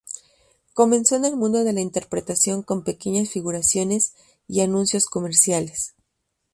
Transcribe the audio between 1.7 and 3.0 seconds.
la interpretación con